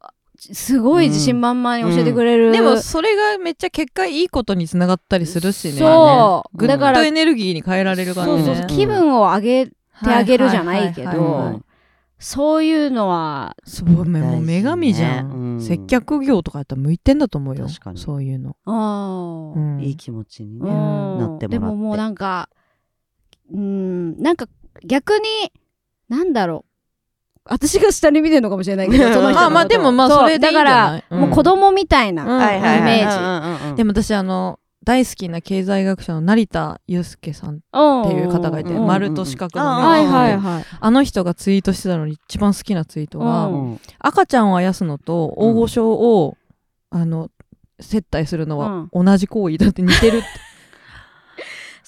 [0.00, 5.72] あすごい自信満々に教えてくれる、でもそれがめっちゃ結果いいことにつながったりするしね。
[5.72, 8.44] そう、グッだからドエネルギーに変えられる感じね。
[8.44, 9.72] そうそう気分を上げて
[10.04, 11.60] あげるじゃないけど、
[12.20, 15.34] そういうのはそうめもう女神じゃん、ね。
[15.34, 15.60] うん。
[15.60, 17.66] 接客業とかやったら向いてんだと思うよ。
[17.66, 17.98] 確かに。
[17.98, 19.58] そういうの、あー。
[19.58, 19.80] うん。
[19.80, 21.18] いい気持ちにね、うん。
[21.18, 21.48] なってもらって。
[21.48, 22.48] でももうなんか
[23.52, 24.46] うんなんか
[24.84, 25.26] 逆に
[26.08, 26.67] なんだろう
[27.48, 31.02] 私が下に見てるのかもしれないけどその人のまあまあでもまあうそれでいいんじゃだない？
[31.02, 32.38] から、もう子供みたいな、うん。
[32.38, 33.76] はいはいはいイメージ。
[33.76, 37.60] でも私あの大好きな経済学者の成田悠介さんっっ
[38.08, 38.86] ていう方がいてうん。
[38.86, 43.70] 丸と四角のうんはい眼鏡はいはいあの人がツイートしてたのに一番好きなツイートが、うん。
[43.72, 46.36] うん赤ちゃんをあやすのと大御所を、
[46.90, 47.30] あの
[47.80, 50.26] 接待するのは同じ行為だって似てるって、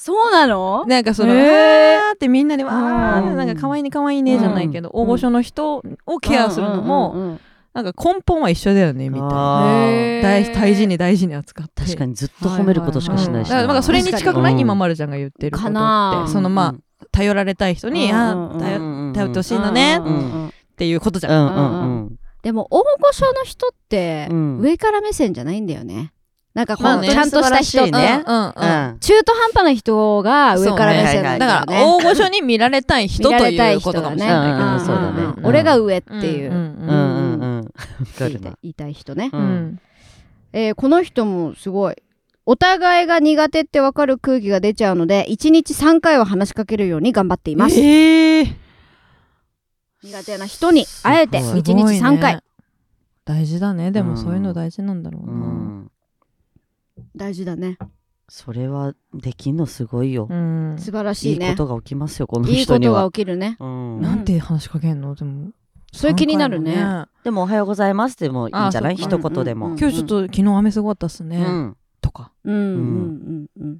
[0.02, 0.86] そうなの？
[0.86, 2.14] なんかその、へー。
[2.14, 3.36] ってみんなでわーうん。
[3.36, 7.40] なんか可愛いね可愛いねじゃないけど、大御所の人をケアするのも、うんうんうん
[7.72, 10.20] なんか根本は一緒だよねみたいな。
[10.22, 11.82] 大大事に大事に扱って。
[11.82, 13.48] 確かにずっと褒めることしかしないし。
[13.48, 14.58] だからなんかそれに近くない、うん。
[14.58, 18.16] 今まるちゃんが言ってることかなってそのまあ頼られたい人に、うん。
[18.16, 19.12] あうんうんー頼うん。
[19.14, 22.16] 頼ってほしいのねっうんうんうんていうことじゃん、うんうんうん。
[22.42, 24.58] でも大御所の人ってうん。
[24.58, 26.12] 上から目線じゃないんだよね
[26.54, 27.08] なんかこう、まあね。
[27.08, 28.24] ちゃんとした人ね。
[28.26, 28.90] うんうんうん。
[28.90, 28.98] うん。
[28.98, 35.22] 中途半端な人が上から目線ね、だから大御所に見られたい人と見られたいいうことかもしれないけど、うんうんそうだね。
[35.42, 36.50] ん俺が上っていう、
[38.18, 39.30] 言いたい人ね、
[40.52, 41.96] えーこの人もすごい。
[42.46, 48.54] お互いが苦手って分かる空気が出ちゃうので1日3回は話しかけるように頑張っています、えー。
[50.02, 52.40] 苦手な人にあえてす1ごい日3回、ね
[53.24, 53.92] 大事だね。
[53.92, 54.06] でうん。
[54.08, 55.79] もそういうの大事なんだろううな、ん
[57.16, 57.78] 大事だね。
[58.28, 60.28] それはできんのすごいよ。
[60.30, 60.76] うん。
[60.78, 61.48] 素晴らいしいね。
[61.48, 63.56] いことが起きますよこのいいことが人には起きるね。
[63.58, 64.00] うん。
[64.00, 65.14] なんて話しかけんの？
[65.16, 65.50] でも
[65.92, 67.06] それ気になるね。
[67.24, 68.96] でもおはようございますでもいいんじゃない？
[68.96, 69.66] 一言でも。
[69.66, 69.72] うん。
[69.72, 69.78] うん。
[69.80, 71.76] 今日ちょっと昨日雨すごかったっすね、うん。
[72.00, 72.32] とか。
[72.44, 73.78] うんうんうんうん。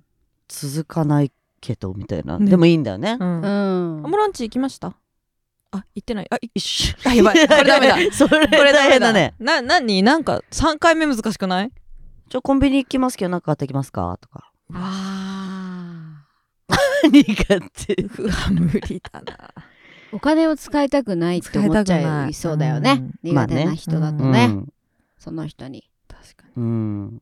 [0.49, 2.37] 続かないけどみたいな。
[2.41, 2.51] ね。
[2.51, 3.17] でもいいんだよね。
[3.21, 3.41] うん。
[3.41, 4.07] うん。
[4.07, 4.97] アムランチ行きました？
[5.71, 6.27] あ行ってない。
[6.29, 7.47] あい一緒あやばい。
[7.47, 7.97] これダメだ。
[8.11, 8.91] それこれダ大メだ。
[8.91, 10.03] 変だねな何？
[10.03, 11.71] なんか3回目難しくない？
[12.31, 14.17] ちょコンビニ行きますけど何か買ってきますか？
[14.21, 14.53] とか。
[14.73, 16.25] あ
[17.03, 19.35] 何かってうわ無理だな。
[20.13, 23.03] ーお金を使いたくないって思っちゃいそうだよね。
[23.25, 24.47] 苦手な人だとうね。
[24.47, 24.73] ん。
[25.19, 25.91] その人に。
[26.07, 27.21] 確かうん。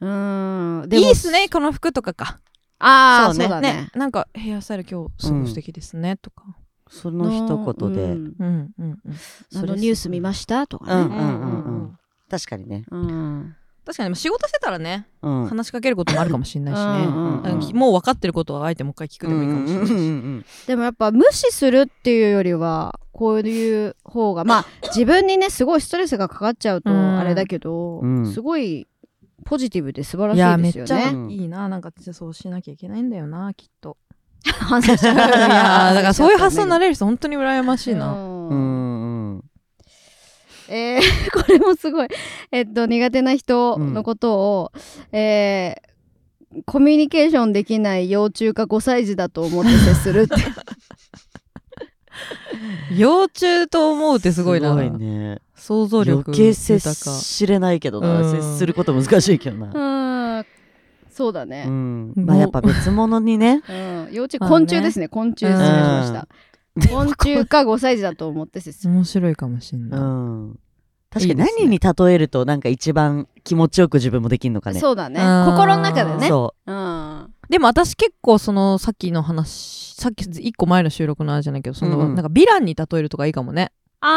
[0.00, 2.40] うーんいいっすねこの服とかか。
[2.78, 3.72] ああそううだね。
[3.74, 6.56] ねなんかヘアスタイル今日すごく素敵ですね、とか。
[6.88, 8.02] その一言で。
[8.02, 8.34] うん。
[8.38, 9.16] うんうんうん。
[9.58, 10.66] あのニュース見ました？
[10.66, 11.02] とかね。
[11.02, 11.82] うんうんうん。
[11.82, 11.98] うん。
[12.30, 12.84] 確かにね。
[12.90, 15.46] うん確かに仕事してたらねうん。
[15.46, 17.34] 話しかけることもあるかもしれないしね、うん
[17.74, 20.44] もう分かってることはあえてもう一回聞くでもいいかもしれないし、うん。
[20.66, 27.18] でもやっぱ無視するっていうよりはこういう方がまあ自分にねすごいストレスがかかっちゃうとうん。
[27.18, 28.32] あれだけど、うん。
[28.32, 28.86] すごい
[29.44, 31.10] ポジティブで素晴らしいですよね。
[31.12, 33.96] うんいいななんかそうしなきゃいけないんだよなきっと。
[34.44, 34.84] いやー
[35.94, 38.83] だからそういう発想になれる人本当に羨ましいな、うん
[40.68, 41.00] えー
[41.32, 42.08] これもすごい、
[42.52, 44.72] えっと、苦手な人のことを、
[45.12, 45.84] えー
[46.66, 50.36] コミュニケーションできない幼虫か5歳児だと思って接するって。
[52.96, 54.74] 幼虫と思うってすごいな。
[54.76, 55.40] ね。
[55.56, 58.30] 想像力余計接豊かしれないけどな、うん。
[58.30, 60.46] 接すること難しいけどうな、ん。
[61.10, 62.12] そうだうね、ん。
[62.16, 63.62] まあやっぱ別物にね。
[63.68, 65.08] うん、幼虫昆虫ですね。
[65.08, 66.28] 昆虫失礼しました、
[66.90, 68.92] 昆虫か5歳児だと思って接する。
[68.92, 70.58] 面白いかもしんうない、ん
[71.10, 74.80] 確かに何に例えるとなんか一番気持ちよく自分もできるのかね。
[74.80, 75.20] そうだね。
[75.20, 76.26] うん心の中でね。
[76.28, 76.72] そう。
[76.72, 77.30] ん。
[77.48, 82.14] でも私結構そのさっきの話さっき一個前の収録のあれじゃないけどその、うんうん。
[82.16, 83.70] なんかヴィランに例えるとかいいかもね。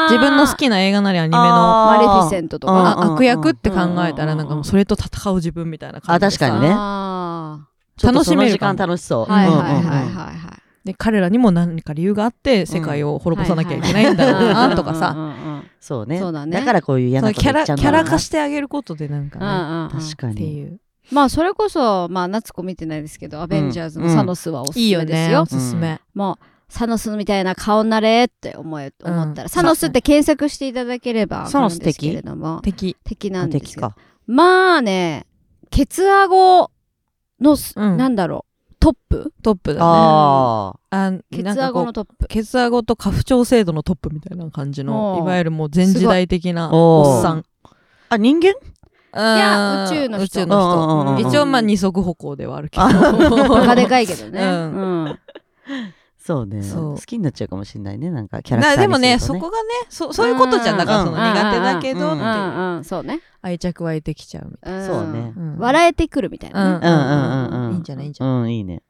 [0.10, 6.46] 自分の好きな映画なりアニメのあマレフィセントとうんかあ悪役って考えたらうんなんかもうそれと戦う自分みたいな感じでさ。
[6.46, 6.76] あ確かにね。
[6.76, 9.26] あうちょっとその時楽しめるかも間楽しそう。
[9.26, 9.88] ーはいはいはいうんうんうん。
[9.88, 10.57] はいはい
[10.88, 15.36] で彼らにも何か理由があって世界を滅ぼさなきゃいけないんだろうなとかさ。
[15.82, 16.18] そうね。
[16.18, 16.64] そうだね。
[16.64, 19.90] からこういう嫌なキャラキャラ化してあげることでなんかね、うんうんうん。
[19.90, 20.34] 確かに。
[20.34, 20.80] っていう。
[21.12, 25.00] まあそれこそまあ夏子見てないですけど、アベンジャーズのサノスはおすすいいよ。
[25.00, 25.46] めですよねお。
[25.46, 29.42] すすめ、もうサノスみたいな顔になれって思え思った。
[29.42, 29.50] ら、うん。
[29.50, 32.62] サノスって検索していただければサノスわかるんですけれども。
[32.62, 32.96] 敵。
[33.04, 33.66] 敵なんですよ。
[33.68, 33.96] 敵か。
[34.26, 35.26] まあね
[35.70, 36.72] ケツアゴ
[37.40, 37.98] のす、うん。
[37.98, 38.47] なんだろう
[38.88, 39.34] トップ？
[39.44, 39.86] トップだね。
[39.86, 42.28] ああケツアゴのトップ。
[42.28, 47.44] ケツアゴと家父長制度のトップみたいな感じのいわゆるもう前時代的なおっさん。
[47.64, 47.70] あ
[48.10, 48.52] あ人間？
[48.52, 48.54] い
[49.14, 50.26] や宇宙の人。
[50.26, 52.86] 宇宙の人、一応まあ二足歩行ではあるけど。
[53.50, 54.50] バカでかいけどね、うう
[55.06, 55.20] ん
[56.28, 56.62] そうね。
[56.62, 56.96] そう。
[56.96, 58.44] 好きになっちゃうかもしれないねなんか。
[58.44, 61.18] キャラクターなでもねそこがねそそういうことじゃんだからそのうん。
[61.18, 62.00] 苦手だけど
[62.82, 68.84] いそうね、愛着湧いてきちゃうみたいんそうねうん笑えてくるみたいなね、うんうんうんいいんじゃないいいんじゃないうんいいね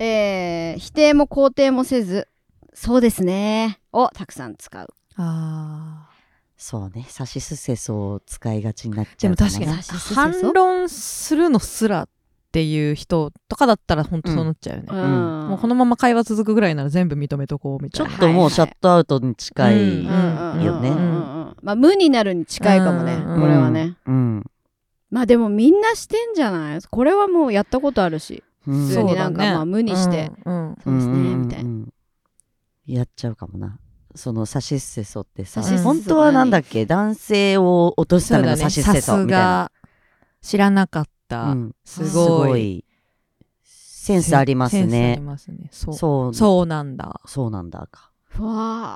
[0.00, 2.26] えー否定も肯定もせず
[2.72, 6.10] そうですねをたくさん使うあ
[6.56, 12.08] そうねさしすせそを使いがちになっちでゃうも確かにさしすせそ反論するのすら
[12.54, 15.48] っていう人とかだったら本当そうなっちゃうよね、うん。
[15.48, 18.10] もうこのまま会話続くぐらいなら全部認めとこうみたいな。
[18.12, 20.62] ちょっともうシャットアウトに近い、うん。
[20.62, 21.56] よねうんうんうん。
[21.62, 23.96] まあ無になるに近いかもね、うんこれはね。
[24.06, 24.44] うん。
[25.10, 26.78] まあでもみんなしてんじゃない？
[26.80, 28.44] これはもうやったことあるし。
[28.68, 28.86] うん。
[28.86, 30.76] 普通になんかまあ無にして、うんうん。
[30.84, 31.86] そうですね、んんんみたいな。
[32.86, 33.80] やっちゃうかもな。
[34.14, 35.60] そのさしすせそってさ。
[35.82, 36.86] 本当はなんだっけ？
[36.86, 39.38] 男性を落とすためのさしすせそみたいな。
[39.38, 39.72] が。
[40.40, 41.74] 知らなかった、うん。
[41.84, 42.84] すごい。
[43.62, 45.18] センスありますね。
[45.22, 45.68] ますね。
[45.70, 45.94] そう。
[45.94, 46.34] そう。
[46.34, 47.20] そうなんだ。
[47.26, 48.10] そうなんだか。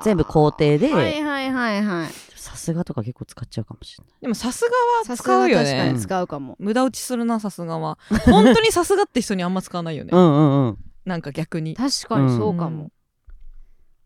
[0.03, 0.93] 全部肯定で。
[0.93, 2.09] はいはいはいはい。
[2.35, 4.13] さすがとか結構使っちゃうかもしれない。
[4.21, 5.65] でもさすがはさすが使うよね。
[5.65, 7.97] 確かに使うかも、無駄打ちするなさすがは。
[8.25, 10.77] 本当にさすがって人にあんま使わないよね、うんうんうん。
[11.05, 11.75] なんか逆に。
[11.75, 12.91] 確かにそうかも、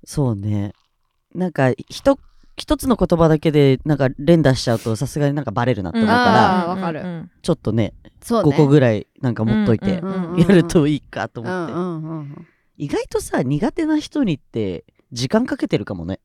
[0.06, 0.74] そうね。
[1.34, 2.20] なんかひと
[2.56, 7.30] 一つの言葉だけでなんか連打しちゃうとさすがになんかバレるなって思うかあら、かる。
[7.42, 8.52] ちょっとねそうね。
[8.52, 12.48] 5個ぐらいなんか持っといてうんうんうんやるといいかとう思って、んうんうんうん。
[12.78, 16.20] 意外とさ苦手な人にって時間かけてるかもね。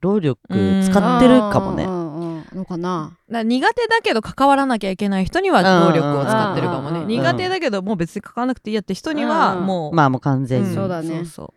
[0.00, 0.40] 労力
[0.84, 1.84] 使ってるかもね。
[1.84, 2.07] うん
[2.54, 3.16] のかな？
[3.28, 7.00] 苦手だけど関わらなきゃいけない人には労力を使ってるかもね。
[7.00, 11.08] うん苦手だけどもう別に関わらなくていいやって人にはうんうんもう、まあもう完全に、んそうだね。
[11.08, 11.54] そうそう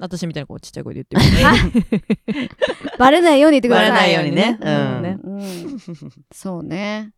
[0.00, 1.24] 私みたいなこうちっちゃい声で言っ
[2.26, 2.50] てる
[2.98, 3.90] バレないように言ってください。
[3.90, 4.58] バレないようにね。
[4.60, 5.18] うんね。
[5.22, 5.78] うん。
[6.32, 7.12] そうね。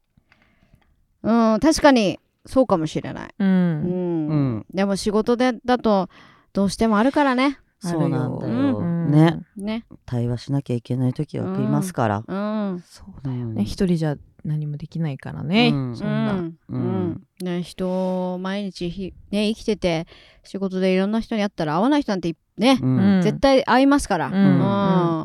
[1.22, 3.48] うん確かにそうかもしれない、ううん。
[3.48, 4.66] んうん。
[4.72, 6.08] でも仕事でだと
[6.52, 7.58] どうしてもあるからね。
[7.80, 9.40] そうなんだあるよ、ようんね。
[9.56, 9.84] ね。
[10.06, 12.34] 対話しなきゃいけない時は食いますから、う
[12.76, 12.82] ん。
[12.86, 15.96] そうだようんね一人じゃ何もできないからね、うん。
[15.96, 17.22] そんな、うん。
[17.42, 20.06] ね、人毎日ひ、ね、生きてて
[20.44, 22.76] 仕事でいろんな人に会ったら会わない人なんていね、
[23.22, 24.30] 絶対会いますから、う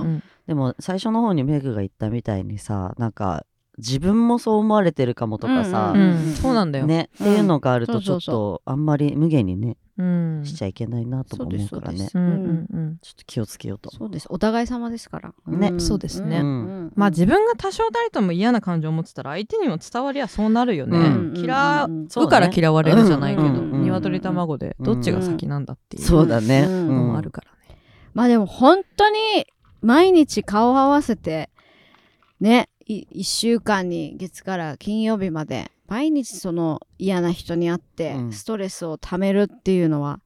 [0.05, 0.23] ん。
[0.47, 3.45] でも最初の方にメグが言ったみたいにさなんか
[3.77, 10.41] 自分もそう思われてるかもとかさ、うんうんそうなんだよ、ね、っていうのがあるとちょっとあんまり無限にねうん。
[10.43, 11.97] しちゃいけないなとも思うからね。
[11.99, 12.97] そうですうんうんうん。
[13.01, 13.89] ちょっと気をつけようと。
[13.95, 14.27] そうです。
[14.29, 15.33] お互い様ですから。
[15.47, 15.69] ね。
[15.69, 15.79] ん。
[15.79, 16.41] そうですね。
[16.41, 26.87] んまあ自分が多少なりとも嫌な感情を持ってたら相手にも伝わりゃそうなるよね、うん嫌うから嫌われるじゃないけど、鶏卵でどっちが先なんだっていうそうだね、うん。
[26.87, 27.79] のもあるからね、
[28.13, 29.17] まあでも本当に
[29.81, 31.49] 毎日顔を合わせて
[32.39, 38.31] ねい1週間に月から金曜日まで毎日その嫌な人に会ってうん。
[38.31, 40.21] ストレスをためるっていうのは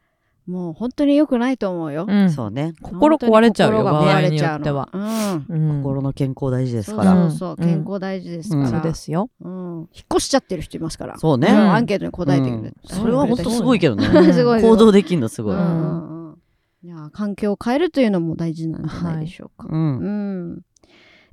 [0.49, 2.07] もう本当に良くないと思うよ。
[2.09, 2.31] うん。
[2.31, 2.73] そうね。
[2.81, 5.45] 心壊れちゃうよ心が壊れちゃうのは、うん。
[5.47, 7.55] うん心の健康大事ですから、そうそううん。
[7.57, 8.69] 健康大事ですから、うん。
[8.71, 9.29] そうですよ。
[9.41, 9.77] うん。
[9.93, 11.19] 引っ越しちゃってる人いますから。
[11.19, 12.97] そうね、アンケートに答えてくれて、うん。
[12.97, 14.07] それは本当すごいけどね。
[14.07, 14.33] うん。
[14.33, 15.61] すごい行動できるのすごい、うん。
[15.61, 16.03] うん。
[16.03, 16.39] うん
[16.81, 19.67] いや環境を変えるというのも大事なんじゃないでしょうか。
[19.69, 19.97] うん。
[19.97, 20.07] う
[20.53, 20.61] ん、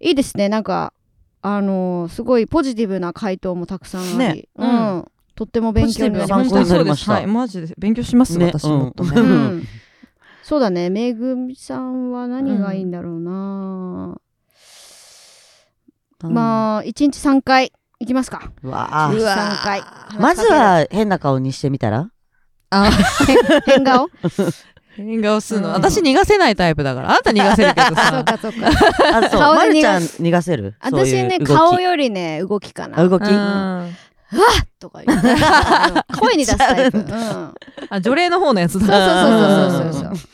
[0.00, 0.48] いいですね。
[0.48, 0.92] なんか
[1.48, 4.48] あのーすごいポジティブな回答もたくさんあり、ね。
[4.56, 4.70] ううん。
[4.98, 5.04] ん
[5.36, 7.12] とっても勉強になりま参考になりました。
[7.12, 8.88] はい、マジで勉強します、ね私も。
[8.88, 9.58] っとね、ううん。
[9.62, 9.64] ん
[10.42, 10.90] そうだね。
[10.90, 14.16] めぐみさんは何がいいんだろうな、
[16.22, 17.72] あまあ1日3回。
[17.98, 18.50] いきますか。
[18.62, 19.12] うわあ。
[19.12, 19.82] うわ3回
[20.20, 22.10] まずは変な顔にしてみたら？
[22.70, 22.90] あ
[23.66, 24.08] 変顔？
[24.96, 25.74] 変顔するの、うん。
[25.74, 27.10] 私逃がせないタイプだから。
[27.10, 28.68] あなた逃がせるけど そうさかそうか。
[29.14, 29.40] あそう。
[29.40, 30.74] 顔で逃がまるちゃん逃がせる？
[30.80, 32.98] 私ね顔よりね動きかな。
[33.00, 33.22] あ動き？
[33.22, 33.96] うん。
[34.80, 35.28] とか言って。
[35.28, 37.54] う ん声に出すタイプ、うん、
[37.90, 39.22] あ除霊の方のやつそうだ
[39.70, 40.28] そうそうそうそうそう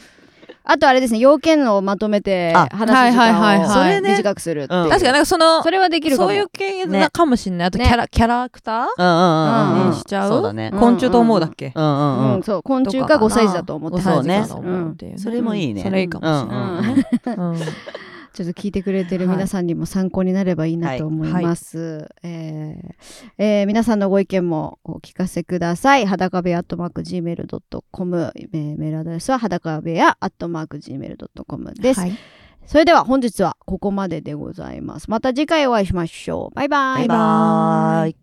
[0.64, 4.82] あとあれですね要件をまとめてあ話す時はいはいはい間をはい短くするっていう。
[4.84, 4.90] うん。
[4.90, 6.28] 確かになんかそのそれはできるかも。
[6.28, 7.68] そういう系ねなかもしんない。
[7.68, 10.28] あとキねャラ、キャラクターにしちゃう？
[10.28, 10.70] そうだね。
[10.72, 12.34] うん昆虫と思うだっけ、うんうんうん。
[12.36, 12.62] うん、そう。
[12.62, 14.92] 昆虫か5歳児だと思ってそうね5歳児だと思う。
[14.92, 15.82] っていうそれもいいね。
[15.82, 17.56] それいいかもしれないね、うん
[18.32, 22.08] ちょっと聞いてくれてる皆さんにも参考になればいいなと思います。
[22.22, 22.94] えー
[23.38, 26.06] えー皆さんのご意見もお聞かせください。
[26.06, 32.16] 裸部屋アットマーク Gmail.com、えーメールアドレスは裸部屋アットマーク Gmail.com です、はい
[32.64, 35.10] それでは本日はここまででございます。
[35.10, 36.54] また次回お会いしましょう。
[36.54, 36.98] バイバイ。
[37.00, 38.22] バイバーイ